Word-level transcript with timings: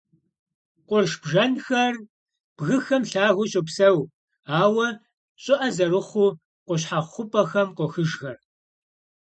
Къурш 0.87 1.11
бжэнхэр 1.23 1.95
бгыхэм 2.57 3.03
лъагэу 3.11 3.49
щопсэу, 3.51 3.99
ауэ 4.61 4.87
щӀыӀэ 5.43 5.69
зырыхъуу, 5.75 6.37
къущхьэхъу 6.65 7.09
хъупӀэхэм 7.11 7.67
къохыжхэр. 7.77 8.37